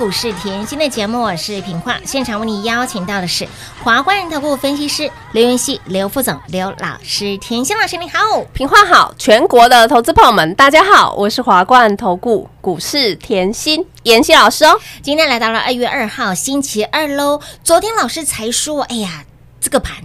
[0.00, 2.00] 股市甜心的节目，我是平化。
[2.06, 3.46] 现场为你邀请到的是
[3.84, 7.36] 华冠投顾分析师刘云熙、刘副总、刘老师。
[7.36, 14.80] 甜心老师你好，平话好，全国的投资朋友们，大家好，我是华冠投顾股市甜心妍希老师哦。
[15.02, 17.38] 今天来到了二月二号星期二喽。
[17.62, 19.24] 昨天老师才说，哎呀。
[19.62, 19.96] 这个盘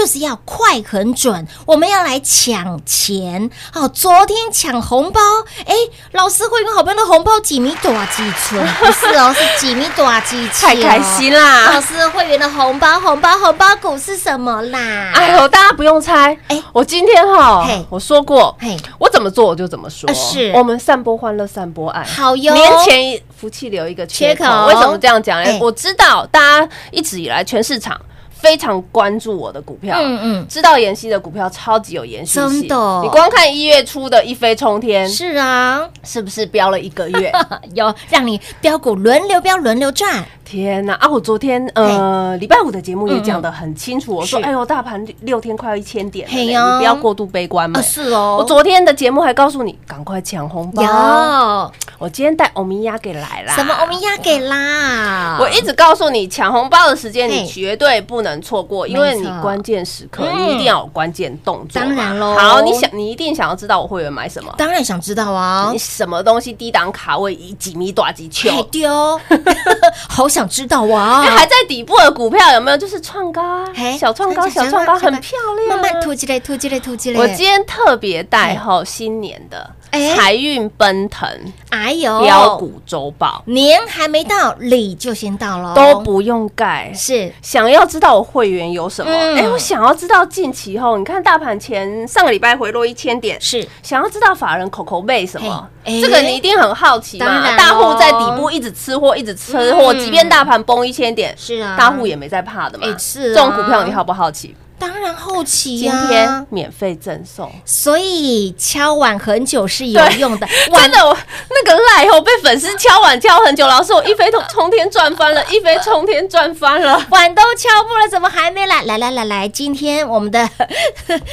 [0.00, 3.86] 就是要快很准，我们要来抢钱哦！
[3.86, 5.20] 昨天抢红包，
[5.66, 5.74] 哎，
[6.12, 8.66] 老师会跟好朋友的红包几米多啊几寸？
[8.80, 10.72] 不是哦，是几米多啊几千、哦？
[10.72, 15.12] 太开心啦老师会员的红包，红包，红包股是什么啦？
[15.14, 24.66] 哎呦，大家不用猜，哎哎，我今天哈嘿，我说过嘿，我怎么做我就怎么说，啊是我们散播欢乐，散播爱，好哟年前福气留一个缺口缺口。
[24.68, 25.58] 为什么这样讲哎呢？
[25.60, 28.00] 我知道大家一直以来全市场
[28.40, 37.32] 非常关注我的股票，嗯嗯知道妍希的股票超级有延续性，真的你光看一月初的一飞冲天，是啊，是不是飙了一个月？
[37.74, 40.24] 有让你标股轮流标，轮流赚。
[40.50, 41.08] 天哪啊！
[41.08, 47.82] 我昨天呃礼拜五的节目也讲的很清楚，我说哎呦，大盘六天快要一千点了嘞，你不要过度悲观嘛啊，。
[47.82, 50.82] 是哦，我昨天的节目还告诉你，赶快抢红包。
[50.82, 53.54] 有我今天带欧米亚给来啦。
[53.54, 55.36] 什么欧米亚给啦？
[55.38, 61.88] 我一直告诉你，抢红包的时间你绝对不能错过，因为你关键时刻嗯你一定要有关键动作嘛。
[61.88, 64.52] 当然喽好，你想，你一定想要知道我会员买什么。
[64.58, 68.50] 当然想知道啊你，什么东西低档卡位以几米短几球？
[68.50, 69.20] 嘿丢，
[70.08, 71.36] 好想知道啊因为！
[71.36, 73.96] 还在底部的股票有没有就是创高啊嘿？
[73.96, 75.82] 小创高，小小创高很漂亮啊。
[75.82, 77.18] 慢慢突击嘞，突击嘞，突击嘞。
[77.18, 81.28] 我今天特别带吼新年的哎财运奔腾
[81.70, 86.92] 哎呦，标股周报，年还没到，礼就先到了，都不用盖。
[86.94, 87.32] 是。
[87.42, 89.10] 想要知道我会员有什么？
[89.12, 89.36] 嗯。
[89.36, 93.66] 哎、我想要知道近期后，你看大盘前上个礼拜回落一千点，是。
[93.82, 95.68] 想要知道法人口口背什么？
[95.84, 97.56] 这个你一定很好奇嘛？
[97.56, 102.86] 大户在底部一直吃货，一直吃货，嗯即便大盘崩一千点，是啊，大户也没在怕的嘛。
[102.86, 103.34] 哎是啊。
[103.34, 104.54] 这种股票你好不好奇？
[104.80, 107.52] 当然后期今、天免费赠送。
[107.66, 111.16] 所以敲碗很久是有用的，真的，我
[111.50, 117.06] 那个赖后被粉丝敲碗敲很久，老师我一飞冲冲天赚翻了， 一飞冲天赚翻了。
[117.10, 118.82] 碗都敲破了，怎么还没来？
[118.84, 120.48] 来来来来，今天我们的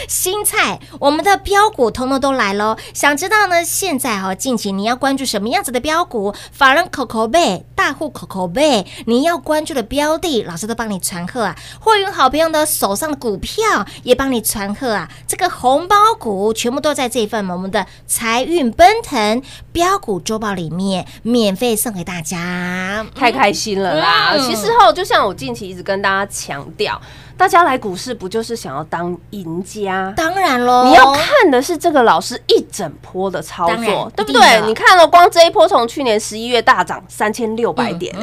[0.09, 2.75] 新菜，我们的标股通通都来喽。
[2.93, 3.63] 想知道呢？
[3.63, 6.35] 现在哈、近期你要关注什么样子的标股？
[6.51, 11.55] 法人口口背，大户口口背，你要关注的标的，老师都帮你传贺啊。
[11.79, 15.09] 会员好朋友的手上的股票也帮你传贺啊。
[15.27, 19.41] 这个红包股全部都在这一份我们的财运奔腾
[19.71, 23.05] 标股周报里面免费送给大家。
[23.15, 24.33] 太开心了啦！
[24.33, 26.99] 嗯其实后，就像我近期一直跟大家强调，
[27.35, 30.13] 大家来股市不就是想要当赢家？
[30.15, 34.61] 当然喽，你要看的是这个老师一整波的操作，对不对？
[34.65, 38.15] 你看了光这一波从去年十一月大涨三千六百点、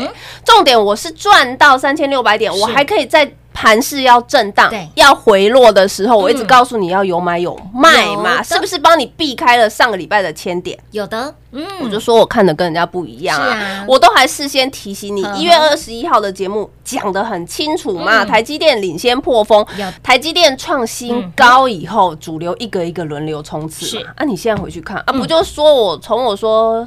[0.44, 3.34] 重点我是赚到三千六百点，我还可以在。
[3.54, 6.46] 盘势要震荡对、要回落的时候，我一直嗯。
[6.46, 10.76] 告诉你要有买有卖嘛，是不是帮你避开了上个礼拜的千点？
[10.90, 13.84] 有的，嗯，我就说我看的跟人家不一样啊，啊。
[13.88, 18.26] 我都还事先提醒你一月二十一号的节目讲的很清楚嘛，嗯。
[18.26, 24.02] 台积电领先破风有，台积电创新高以后，主流一个一个轮流冲刺是。
[24.02, 24.10] 嘛。
[24.16, 25.20] 啊，你现在回去看啊，嗯。
[25.20, 26.86] 不就说我从我说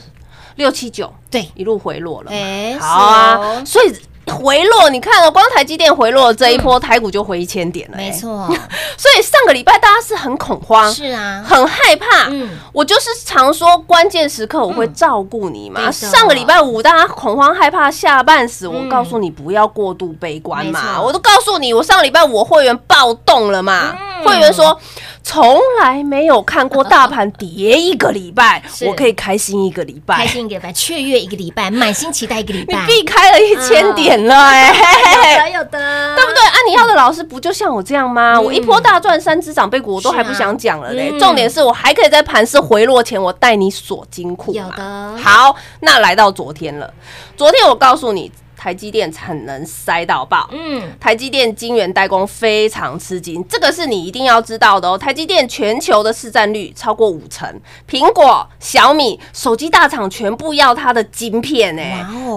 [0.58, 3.96] 六七九对，一路回落了嘛，哎好啊所以。
[4.28, 8.48] 回落，你看了、光台积电回落这一波，台股就回一千点了、没哎错，
[8.98, 12.28] 所以上个礼拜大家是很恐慌，是啊，很害怕。
[12.30, 15.90] 嗯我就是常说关键时刻我会照顾你嘛。
[15.92, 21.02] 上个礼拜五大家恐慌害怕吓半死，嗯我告诉你不要过度悲观嘛。
[21.02, 23.96] 我都告诉你，我上个礼拜五我会员暴动了嘛。
[24.00, 24.76] 嗯会员说
[25.28, 30.16] 从来没有看过大盘跌一个礼拜， 我可以开心一个礼拜。
[30.16, 36.42] 开心一个礼拜，雀跃一个礼拜，满心期待一个礼拜你拜，避开了一千点了哎、有的有的，对不对？
[36.42, 38.40] 啊，你要的老师不就像我这样吗？
[38.40, 41.10] 我一波大赚三只长辈股，我都还不想讲了嘞。
[41.12, 44.54] 嗯重点是我还可以在盘势回落前，我带你锁金库。
[44.54, 46.90] 有的好，那来到昨天了，
[47.36, 48.32] 昨天我告诉你，
[48.68, 50.46] 台积电产能塞到爆。
[50.52, 54.98] 嗯，台积电晶圆代工非常吃紧，这个是你一定要知道的哦。
[54.98, 57.50] 台积电全球的市占率超过五成，
[57.90, 61.82] 苹果、小米、手机大厂全部要它的晶片呢、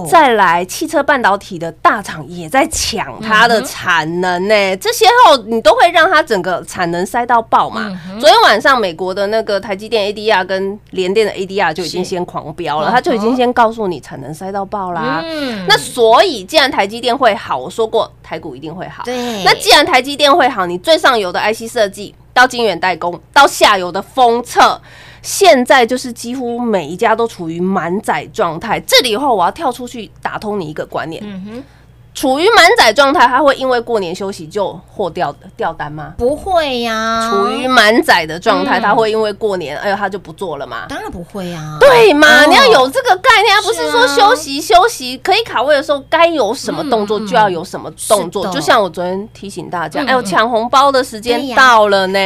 [0.08, 7.88] 再来，汽车半导体的大厂也在抢它的产能呢、这些后你都会让它整个产能塞到爆嘛。
[7.88, 15.22] 嗯昨天晚上美国的那个台积电 ADR 跟联电的 ADR 就已经先狂飙了，嗯它就已经先告诉你产能塞到爆啦。
[15.24, 15.64] 嗯。
[15.66, 19.02] 那所以，既然台积电会好，我说过台股一定会好。
[19.04, 24.80] 对那既然台积电会好，你最上游的 IC 设计到晶圆代工，到下游的封测，
[25.22, 28.80] 现在就是几乎每一家都处于满载状态。
[28.80, 31.64] 这里的话我要跳出去打通你一个观念：嗯哼，
[32.14, 36.12] 处于满载状态，它会因为过年休息就货掉掉单吗？
[36.18, 38.96] 不会呀，处于满载的状态，嗯。
[38.96, 40.86] 会因为过年，哎呦，它就不做了吗？
[40.88, 42.44] 当然不会啊，对嘛？
[42.44, 42.46] 哦。
[42.48, 48.46] 你要有这个概念，不是说休息休息可以卡位的时候该有什么动作嗯就要有什么动作。
[48.48, 52.18] 就像我昨天提醒大家，嗯哎呦，抢红包的时间到了呢，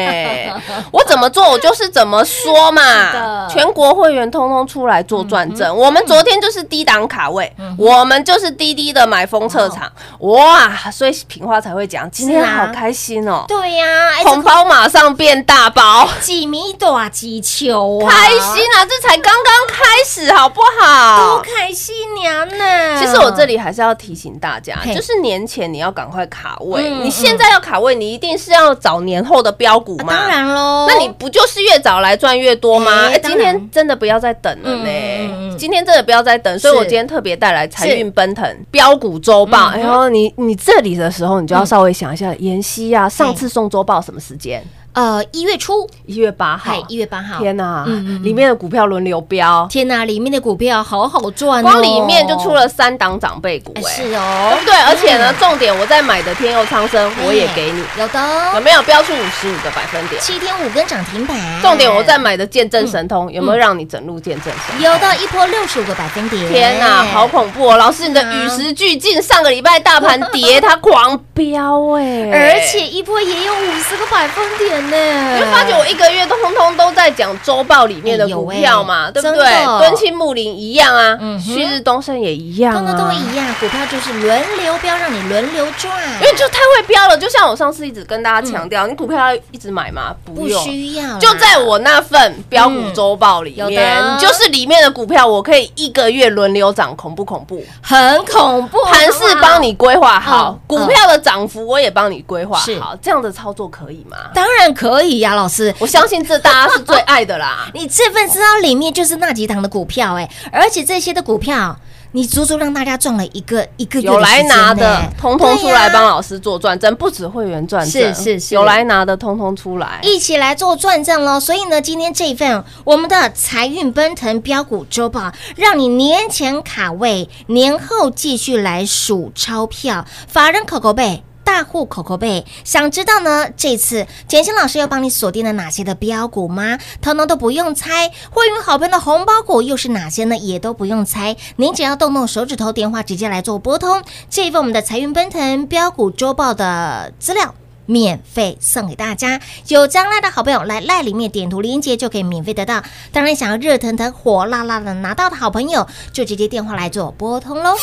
[0.91, 3.47] 我怎么做我就是怎么说嘛。
[3.49, 9.91] 全国会员通通出来做转嗯正，我们昨天就是低档卡位，我们就是低低的买封测场，
[10.21, 10.91] 哇！
[10.91, 16.09] 所以平花才会讲，今天好开心哦，对呀，哎红包马上变大包。
[16.21, 18.87] 几米大几球啊，开心啊！
[18.87, 21.43] 这才刚刚开始，好不好多好？
[21.43, 23.01] 开心娘呢！
[23.01, 30.15] 其实我这里还是要提醒大家，就是年前你要赶快卡位，嗯你现在要卡位，你一定是要找年后的标股嘛。
[30.15, 33.09] 啊当然喽，那你不就是越早来赚越多吗？
[33.09, 35.57] 哎，今天真的不要再等了呢。
[35.59, 39.64] 今天真的不要再等，所以我今天特别带来财运奔腾标股周报。
[39.71, 44.63] 嗯哎呦，你你这里的时候，你就要稍微想一下，妍希啊，上次送周报什么时间？
[44.95, 46.73] 呃，一月初，一月八号。
[46.73, 46.83] 嗨，。
[46.89, 54.53] 一月八号，天哪嗯嗯嗯，里面的股票轮流飙，天哪，里面的股票好好赚哦，光里面就出了三档长辈股，是哦。
[54.55, 54.75] 对，不对？
[54.83, 60.21] 而且呢，重点我在买的天佑苍生，我也给你，有的有没有标出五十五个百分点？
[60.23, 64.81] 七天五根涨停板，重点我在买的见证神通，有没有让你整路见证神？
[64.81, 67.77] 有的一波六十五个百分点，天哪，好恐怖哦！
[67.77, 79.45] 老师，你的嗯与时俱进，上个礼拜大盘跌，它狂飙哎，而且一波也有五十个百分点呢，你会发觉我一个月都通通都在讲周报里面的股票嘛，对不对？
[79.79, 83.13] 敦庆木林一样啊嗯，旭日东升也一样通通都啊。
[83.13, 90.15] 一样，股票就是轮流标，让你轮流赚，因为就太会标了，就像我上次一直跟大家强调，你股票要一直买吗？
[90.25, 97.63] 不不用，需要，就在我那份标股周报里面，就是里面的股票，我可以一个月轮流涨，恐不恐怖？
[97.81, 104.17] 很恐怖，盘势帮你规划好嗯，股票的涨幅我也帮你规划好，这样的操作可以吗？
[104.35, 105.75] 当然可以呀，老师。
[105.79, 107.71] 我相信这大家是最爱的啦。
[107.73, 111.77] 你这份资料里面就是那几档的股票哎，而且这些的股票，
[112.13, 119.99] 你足足让大家赚了一个一个月有来拿的，通通出来帮老师做转正，不止会员转正，是是是有来拿的通通出来。
[120.03, 121.41] 一起来做转正喽！
[121.41, 131.23] 所以呢，今天这一份我们的财运奔腾标股周报，让你年前卡位，年后继续来数钞票，法人口口背。
[131.45, 133.49] 大户口口背，想知道呢？
[133.57, 136.79] 这次简心老师又帮你锁定了哪些的标股吗？
[137.01, 140.37] 通通都不用猜，会员好朋友的红包股又是哪些呢？
[140.37, 147.55] 也都不用猜，您只要动动手指头，电话直接来做拨通，这一份我们的财运奔腾标股周报的资料。
[147.87, 152.83] 免费送给大家，有将来的好朋友来赖里面点图连接就可以免费得到。
[153.13, 157.75] 当然，想要热腾腾、火辣辣的拿到的好朋友，就直接电话来做拨通喽。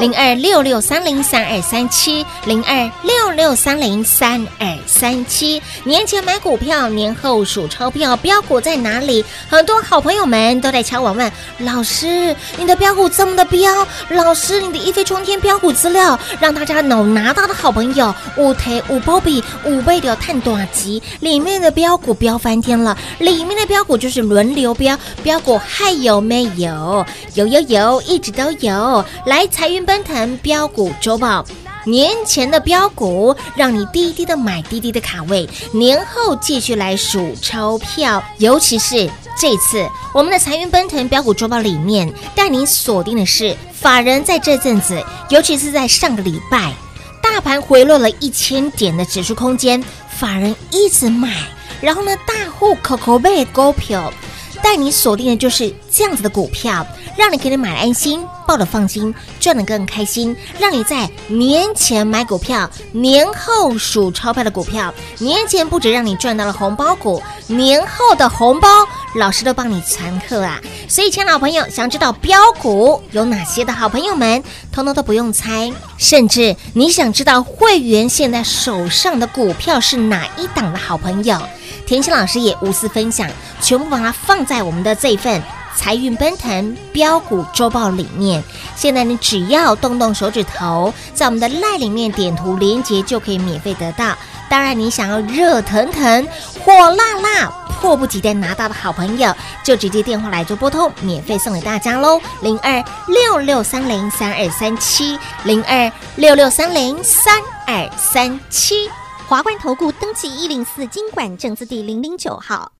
[0.00, 5.60] 零二六六三零三二三七，零二六六三零三二三七。
[5.82, 9.24] 年前买股票，年后数钞票，标股在哪里？
[9.48, 27.04] 很多好朋友们都在敲我问，老师，你的标股这么的标，老师，你的一飞冲天标股资料，让大家能拿到的好朋友，五台五波比五倍的探短集里面的标股标翻天了，里面的标股就是轮流标，标股还有没有？
[27.34, 29.04] 有有有，一直都有。
[29.26, 31.42] 来，财运奔腾标股周报。
[31.86, 46.74] 年前的标股，让你低低的买，低低的卡位；年后继续来数钞票，尤其是这次我们的财运奔腾标股周报里面，带你锁定的是法人在这阵子，尤其是在上个礼拜，
[47.22, 49.82] 大盘回落了一千点的指数空间，
[50.18, 51.32] 法人一直买，
[51.80, 54.12] 然后呢，大户口口背股票。
[54.60, 56.84] 带你锁定的就是这样子的股票，
[57.18, 64.94] 让你可以买安心，抱得放心，赚得更开心，让你在年前买股票，年后数钞票的股票。
[65.18, 68.68] 年前不止让你赚到了红包股，年后的红包
[69.16, 70.60] 老师都帮你传课啊！
[70.88, 81.36] 所以，亲爱的朋友，想知道标股有哪些的好朋友们，通通都不用猜，甚至你想知道会员现在手上的股票是哪一档的好朋友。
[81.84, 83.28] 田心老师也无私分享，
[83.60, 85.42] 全部把它放在我们的这一份
[85.78, 88.42] 财运奔腾标股周报里面。
[88.74, 94.12] 现在你只要动动手指头，在我们的赖里面点图连接，就可以免费得到。
[94.50, 97.46] 当然，你想要热腾腾、火辣辣、
[97.80, 99.32] 迫不及待拿到的好朋友，
[99.62, 102.20] 就直接电话来做拨通，免费送给大家喽。
[102.42, 108.90] 零二六六三零三二三七，零二六六三零三二三七。
[109.28, 112.72] 华冠投顾登记一零四经管证字第零零九号。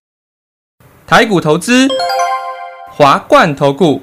[1.07, 1.87] 台股投资，
[2.99, 4.03] 华冠投顾。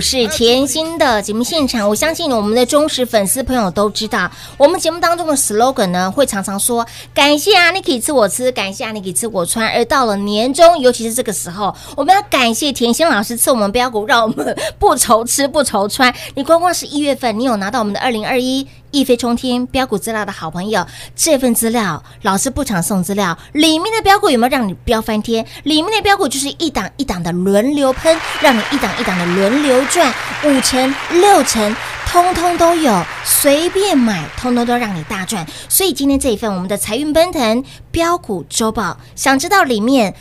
[0.00, 1.88] 是甜心的节目现场。
[1.88, 9.68] 我相信我们的忠实粉丝朋友都知道，我们节目当中的 slogan 呢，会常常说感谢啊，你可以吃我吃，感谢啊，你可以吃我穿。
[9.68, 16.12] 而到了年终，尤其是这个时候，我们要感谢甜心老师赐我们标股，让我们不愁吃不愁穿。
[16.34, 25.46] 你光光是一月份，你有拿到我们的二零二一一飞冲天标股资料的好朋友，这份资料老师不常送资料，里面的标股有没有让你飙翻天？
[25.64, 30.12] 里面的标股就是一档一档的轮流喷，让你一档一档的轮流赚，
[30.44, 31.74] 五成六成。
[32.06, 35.46] 通通都有，随便买，通通都让你大赚。
[35.68, 40.12] 所以今天这一份我们的财运奔腾标股周报，想知道里面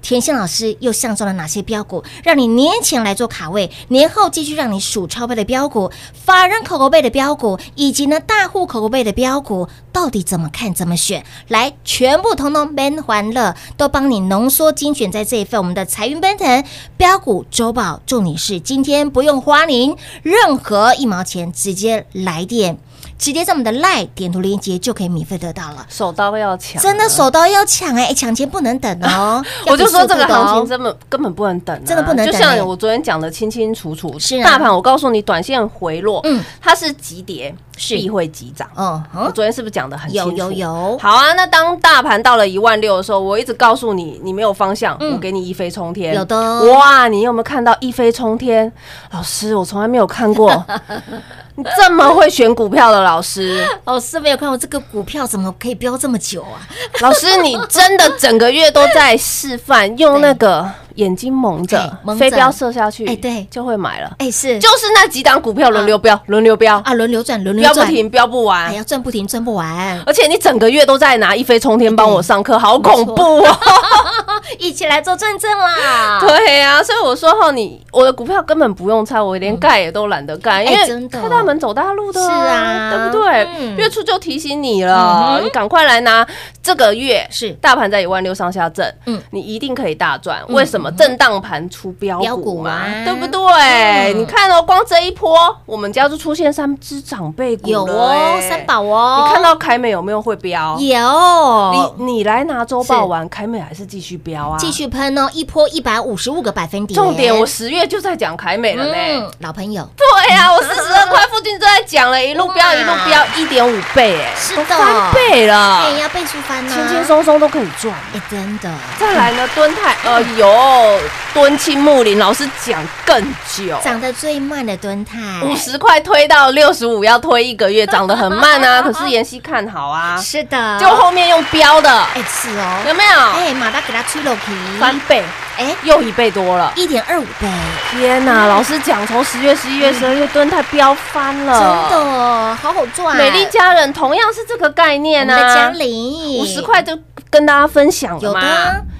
[0.00, 11.24] 田心老师又相中了哪些标股，让你年前来做卡位，年后继续让你数钞票的标股，法人口口背的标股，以及呢大户口口背的标股，到底怎么看怎么选？
[11.48, 16.64] 来，全部通通 man 欢乐，都帮你浓缩精选在这一份我们的财运奔腾
[16.96, 18.00] 标股周报。
[18.06, 22.78] 重点是今天不用花您任何一毛钱，直接来电。
[23.18, 29.44] 直接在我们的 LINE 点图链接就可以免费得到了，手刀要抢，真的手刀要抢哎、哎抢钱不能等哦。
[29.66, 34.44] 我就说这个行情根本根本不能等啊、真的不能等就欸像我昨天讲的清清楚楚，是啊。
[34.44, 36.38] 大盘我告诉你，短线回落，嗯。
[36.38, 37.96] 嗯，它是急跌，是。
[37.96, 38.68] 必会急涨。
[38.76, 40.30] 嗯哼，我昨天是不是讲的很清楚？
[40.30, 40.98] 有有有。
[40.98, 45.12] 好啊，那当大盘到了一万六的时候，我一直告诉你，你没有方向，嗯。
[45.12, 46.14] 我给你一飞冲天。
[46.14, 46.64] 有的。
[46.72, 48.72] 哇，你有没有看到一飞冲天？
[49.10, 50.64] 老师，我从来没有看过。
[50.86, 51.14] 你
[51.76, 53.66] 这么会选股票的老师。
[53.84, 56.60] 老师没有看过这个股票怎么可以飙这么久啊？
[57.00, 61.98] 老师，你真的整个月都在示范用那个眼睛蒙哎着。
[62.18, 63.46] 飞镖射下去，哎对。
[63.50, 64.12] 就会买了。
[64.18, 64.58] 哎，是。
[64.58, 73.58] 就是那几档股票轮流飙，轮流飙，啊，轮流转，轮流转，飙不停，飙不完，还要，赚不停，赚不完，而且你整个月都在拿一飞冲天帮我上课，好恐怖哦！
[74.58, 76.18] 一起来做转正啦！
[76.20, 82.90] 对呀、所以我说哈，你我的股票根本不用猜，我连盖也都懒得盖，因为开大门走大路的、是啊。
[82.90, 83.48] 对不对？
[83.58, 83.76] 嗯。
[83.76, 86.26] 月初就提醒你嗯了，你赶快来拿
[86.62, 87.50] 这个月是。
[87.60, 89.16] 大盘在一万六上下震，嗯。
[89.18, 90.42] 嗯，你一定可以大赚。
[90.48, 90.87] 为什么？
[90.92, 94.12] 震荡盘出标标股股嘛啊，对不对？
[94.12, 100.78] 嗯你看哦，光这一波，我们家就出现三只长辈股有哦，哎三宝哦，你看到凯美有没有会标？
[100.78, 104.56] 有，你你来拿周报完，凯美还是继续标啊？
[104.58, 108.92] 继续喷哦，一波一百五十五个百分点，重点，我十月就在讲凯美了呢。
[108.94, 114.64] 嗯，老朋友，对呀、我四十二块附附近都在讲了，一路飙一路飙，一点五倍，哎，是的。
[114.64, 115.84] 翻倍了。
[115.84, 117.94] 哎，，要倍数翻呢，轻轻松松都可以赚。
[118.12, 121.00] 哎，真的，再来呢，蹲泰，呃，有
[121.32, 123.22] 蹲青木林，老师讲更
[123.54, 128.82] 久，涨得最慢的蹲泰，五十块推到六十五，要推一个月，涨得很慢啊。
[128.90, 133.20] 可是妍希看好啊，是的，就后面用标的，哎是哦，有没有？
[133.38, 135.22] 哎，马达给他吹了皮，翻倍，
[135.58, 136.72] 哎，又一倍多了？
[136.76, 137.48] 一点二五倍，
[137.90, 138.46] 天哪！
[138.46, 141.52] 老师讲，从十月、十一月、十二月，敦泰飙翻了。
[141.52, 146.96] 真，的好好赚，美丽家人同样是这个概念啊，玲五十块就
[147.30, 148.40] 跟大家分享的嘛，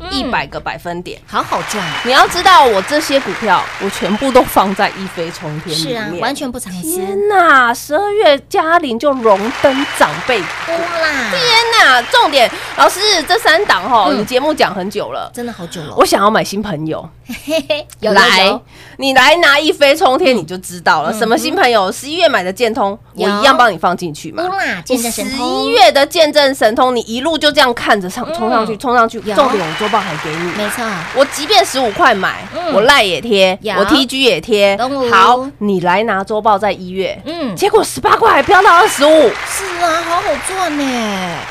[0.01, 1.21] 嗯一百个百分点。
[1.27, 6.21] 好好赚，你要知道，我这些股票，我全部都放在一飞冲天里是啊，面。
[6.21, 7.73] 完全不藏私，天呐！
[7.75, 10.47] 十二月嘉玲就荣登长辈股。
[10.73, 11.41] 啦，天
[11.81, 12.03] 呐！
[12.11, 17.09] 重点，老师这三档哈，嗯你节目讲很久了，真的好久了，我想要买新朋友，
[17.45, 18.61] 嘿嘿，有有来，
[18.99, 21.11] 你来拿一飞冲天，你就知道了。
[21.13, 21.91] 嗯什么新朋友？
[21.91, 24.57] 十一月买的建通，我一样帮你放进去嘛哇。
[24.65, 29.21] 啦，见证神十，一月的见证神通，你一路就这样看着冲上去，冲上去。
[29.21, 32.73] 重点我周报还给你，没错，我即便十五块买，嗯。
[32.75, 34.79] 我赖也贴，我 TG 也贴。
[35.11, 40.85] 好，你来拿周报在一月，嗯，结果十八块还飙到二十五，是啊，好好赚呢，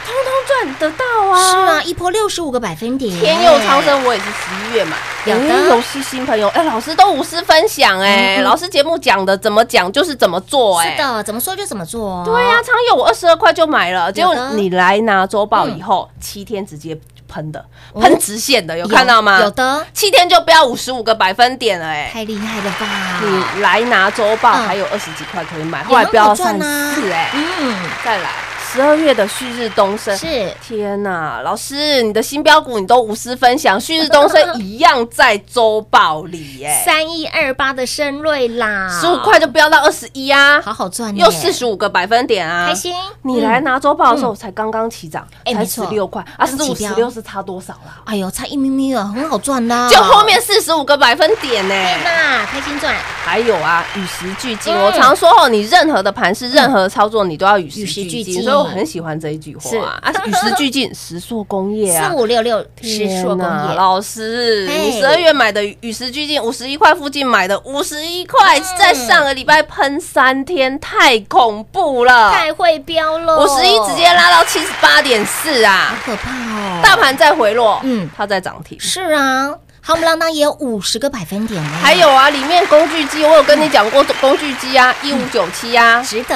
[0.06, 1.52] 通通赚得到啊！
[1.52, 5.54] 是啊，一波六十五个百分点，天佑超生我也是十一月买，有的。
[5.54, 10.92] 哎游戏新朋友，哎，老师都无私分享，哎，老师节目讲的怎么讲就是怎么做，哎。
[10.92, 10.98] 是。
[10.98, 17.60] 的，怎么说就怎么做，对呀、常佑我二十二块就买了，结果你来拿周报以后，七天直接喷的，
[17.94, 19.40] 哦喷直线的，有看到吗？
[19.42, 23.22] 有的，七天就飙五十五个百分点了，哎，太厉害了吧？
[23.22, 24.64] 你来拿周报嗯。
[24.64, 28.30] 还有二十几块可以买，也后来飙到三四，哎，嗯，再来
[28.72, 30.16] 十二月的旭日东升。
[30.18, 30.54] 是。
[30.62, 42.94] 天呐，老师，你的新标股你都无私分享，旭日东升一样在周报里耶，三一二八的深瑞啦，十五块就飙到二十一啊，好好赚呢，又四十五个百分点啊，开心。
[43.22, 46.26] 你来拿周报的时候才刚刚起涨，才哎十六块。
[46.38, 48.02] 啊，十五十六是差多少啦？
[48.06, 49.90] 哎呦，差一咪咪了，很好赚啦。
[49.90, 51.74] 就后面四十五个百分点呢。
[52.04, 52.17] 那
[52.52, 54.74] 开心赚，还有啊，与时俱进。
[54.74, 60.12] 嗯我常说哦，你任何的盘势、任何的操作，你都要与时俱俱进，所以我很喜欢这一句是话啊。
[60.26, 62.16] 与时俱进，石塑工业啊四。
[62.16, 72.32] 五六六是硕工业，老师，嘿你十二月买的与时俱进，五十一块附近买的五十一块，在上个礼拜喷三天，太恐怖了。
[72.32, 76.02] 太会飙了，五十一直接拉到七十八点四啊好啊！
[76.06, 76.80] 可怕哦。
[76.84, 78.80] 大盘在回落，嗯嗯，它在涨停。
[78.80, 79.50] 是啊，
[79.88, 86.04] 夯不啷当也有五十个百分点呢，还有啊，里面工具机，我有跟你讲过工具机啊，一五九七啊。
[86.04, 86.36] 值得，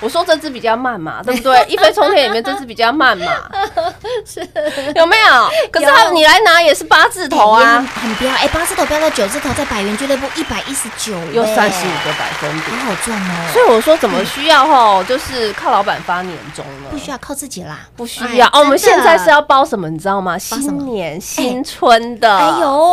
[0.00, 1.64] 我说这只比较慢嘛，对不对？
[1.66, 3.32] 一飞冲天里面这只比较慢嘛，
[4.30, 4.46] 是
[4.94, 5.50] 有没有？
[5.72, 12.78] 可是你来拿也是八字头啊，很标，哎，八字头标到九字头，在百元俱乐部一百一十九，又三十五个百分点。
[12.78, 16.90] 好好赚哦，所以我说怎么需要吼，就是靠老板发年终了？
[16.90, 18.60] 不需要靠自己啦，不需要哎哦。
[18.60, 19.88] 我们现在是要包什么？
[19.88, 20.36] 你知道吗？
[20.38, 22.89] 新年新春的，哎呦，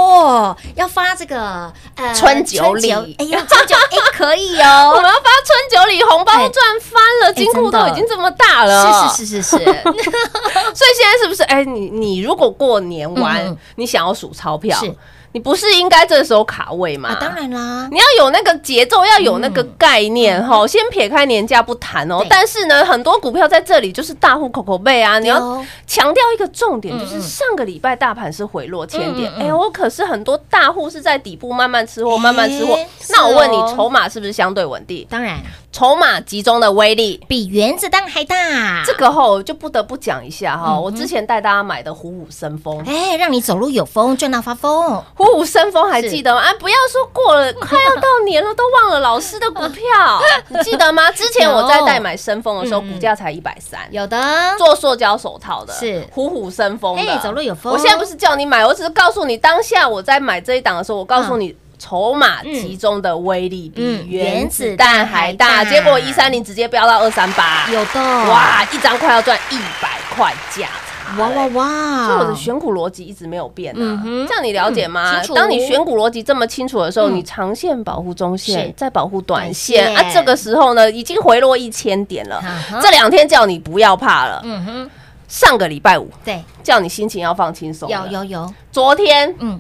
[0.76, 2.92] 要发这个呃春酒礼。
[2.92, 4.90] 哎呀，春酒哎可以哦。
[4.94, 9.10] 我哦们，要发春酒礼，红包哎赚翻了，金库都已经这么大了。
[9.14, 11.44] 是是是是是， 所以现在是不是？
[11.44, 14.96] 哎，你你如果过年嗯完嗯，你想要数钞票是，
[15.38, 17.10] 你不是应该这时候卡位吗？
[17.10, 17.36] 啊，当。
[17.36, 25.20] 然啦，你要有那个节奏，要有那个概念哈、先撇开年假不谈哦但是呢，很多股票在这里就是大户口口背啊。
[25.20, 32.90] 你要有强调一个重点，就是上个礼拜大盘是回落千点，哎嗯嗯哎，我可是很多大户是在底部慢慢吃货，慢慢吃货哎。
[33.10, 35.06] 那我问你筹码是不是相对稳定？
[35.08, 35.38] 当然
[35.72, 37.24] 筹码集中的威力。
[37.28, 46.42] 比原子弹还大，这个吼就不得不讲一下哈，嗯我之前带大家买的虎虎生风，哎，让你走路有风，赚到发疯，虎虎生风还记得吗？
[46.42, 49.84] 啊，不要说过了，快要到年了都忘了老师的股票，
[50.50, 51.12] 你记得吗？
[51.12, 53.80] 之前我在代买生风的时候，股价才一百三。
[53.92, 54.18] 有的。
[54.58, 56.08] 做塑胶手套的，是。
[56.12, 57.74] 虎虎生风的，哎走路有风。
[57.74, 61.56] 我现在不是叫你买，我只是告诉你，当下我在买这一档的时候，我告诉你。
[61.80, 70.68] 筹码集中的威力比嗯原子弹还大，结果一三零直接飙到二三八，有的，哇，一张快要赚一百块价
[71.06, 71.50] 差，哇哇欸。
[71.50, 75.22] 哇，所以我的选股逻辑一直没有变啊，这样你了解吗？
[75.36, 77.16] 当你选股逻辑这么清楚的时候，嗯。
[77.16, 78.52] 你长线保护中是。
[78.52, 79.96] 线，再保护短线。
[79.96, 80.04] 啊。
[80.14, 82.42] 这个时候呢，已经回落一千点了。
[82.82, 84.42] 这两天叫你不要怕了。
[84.44, 84.90] 嗯哼，
[85.28, 88.24] 上个礼拜五对，叫你心情要放轻松，有有。
[88.26, 89.60] 有，昨天嗯，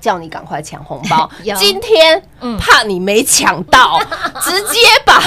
[0.00, 1.28] 叫你赶快抢红包，
[1.58, 2.56] 今天嗯。
[2.58, 3.98] 怕你没抢到，
[4.42, 5.22] 直接把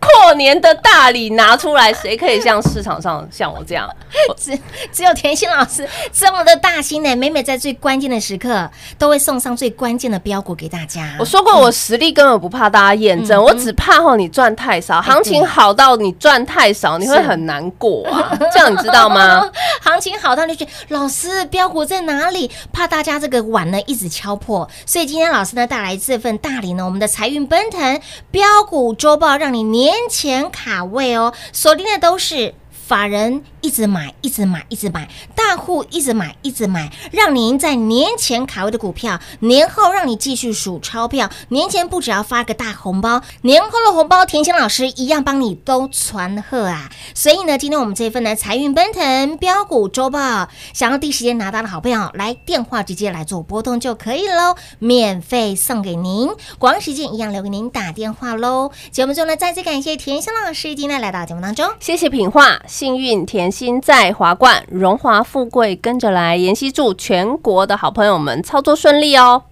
[0.00, 3.88] 过年的大礼拿出来，谁可以像市场上像我这样？
[4.36, 4.58] 只
[4.92, 11.16] 只有甜心老师这么的大心呢，每每在最关键的时刻都会送上最关键的标股给大家。
[11.18, 18.36] 我说过，我实力根本不怕大家验证，我只怕吼你赚太少，行情好到你赚太少，你会很难过啊。
[18.52, 19.48] 这样你知道吗？
[19.82, 22.50] 行情好到你就觉得老师标股在哪里？
[22.72, 32.54] 怕大家这个碗呢一直敲破，所以今天老师呢带来这份大礼呢，我们的财运奔腾标股周报，让你年年前卡位哦，锁定的都是。
[32.90, 41.30] 法人一直买，一直买，一直买，大户一直买，一直买，让您在年前卡位的股票，年后让你继续数钞票。
[41.50, 46.90] 年前不只要发个大红包，年后的红包，甜心老师一样帮你都传贺啊！
[47.14, 58.72] 所以呢，今天我们这份的财运奔腾标股周报，想要第一时间拿到的好朋友，来电话直接来做拨通就可以喽，免费送给您，广时间一样留给您打电话喽。
[58.90, 61.70] 节目中呢，再次感谢甜心老师今天来到节目当中。
[61.78, 66.38] 谢谢品画，幸运甜心在华冠，荣华富贵跟着来。
[66.38, 69.42] 妍希祝全国的好朋友们操作顺利哦。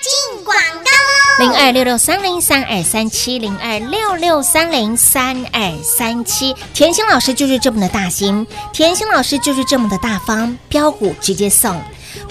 [0.00, 1.50] 进广告喽！
[1.50, 11.78] 零二六六三零三二三七零二六六三零三二三七，甜心老师就是这么的大心，甜心老师就是这么的大方，标股直接送。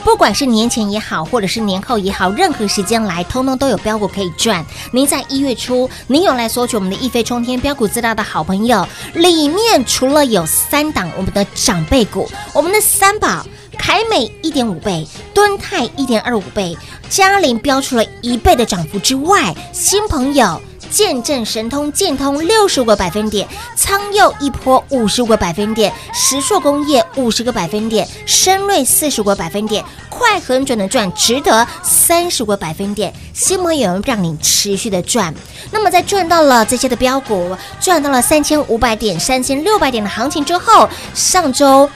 [0.05, 4.63] 不管是年前也好，或者是年后也好，任何时间来，通通都有标股可以赚。
[4.91, 13.43] 您在一月初，您有来索取我们的一飞冲天标股资料的好朋友，里面除了有三档我们的长辈股，我们的三宝。
[13.77, 16.75] 凯美一点五倍，敦泰一点二五倍，
[17.09, 35.33] 嘉陵标出了一倍的涨幅之外，新朋友见证神通建通六十个百分点，苍佑一波五十个百分点，石硕工业五十个百分点，深瑞四十个百分点，快很准的赚，值得三十个百分点，新朋友让你持续的赚。
[35.71, 41.89] 那么在赚到了这些的标股，赚到了三千五百点、三千六百点的行情之后，上周。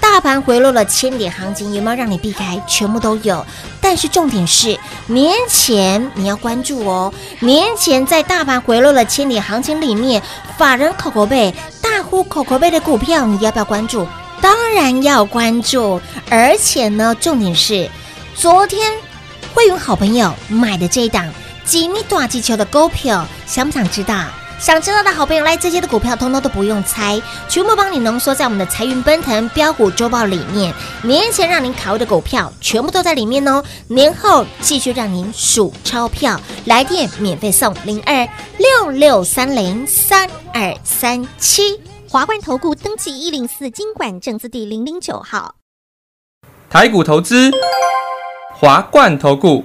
[0.00, 2.60] 大盘回落了千点行情，有没有让你避开？
[2.66, 3.44] 全部都有。
[3.80, 7.12] 但是重点是年前你要关注哦。
[7.40, 10.22] 年前在大盘回落了千点行情里面，
[10.58, 14.06] 法人口口背、大户口口背的股票，你要不要关注？
[14.40, 16.00] 当然要关注。
[16.28, 17.88] 而且呢，重点是
[18.34, 18.92] 昨天
[19.54, 21.28] 会有好朋友买的这一档
[21.64, 24.24] 吉米大气球的股票，想不想知道？
[24.60, 30.72] 想知道的好朋友，来这些的股票，通通都不用猜，全部帮你浓缩在我们的财运奔腾标股周报里面。
[31.02, 33.64] 年前让您卡位的股票，全部都在里面哦。
[33.88, 41.80] 年后继续让您数钞票，来电免费送零二六六三零三二三七。
[42.06, 45.54] 华冠投顾登记一零四经管证字第零零九号。
[46.68, 47.50] 台股投资，
[48.52, 49.64] 华冠投顾。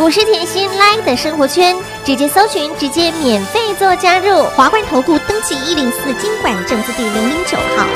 [0.00, 4.44] 股市甜心 Line 的生活圈，直接搜寻，直接免费做加入。
[4.56, 7.86] 华冠投顾登记一零四经管证字第零零九号。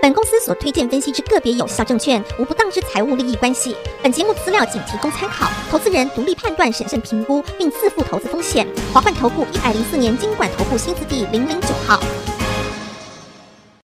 [0.00, 3.76] 本公司所推荐分析之个别有效证券，无不当之财务利益关系。
[4.02, 8.66] 本节目资料仅提供参考，投资人独立判断、审慎评估，并自负投资风险。
[8.90, 12.00] 华冠投顾一百零四年经管投顾新字第零零九号。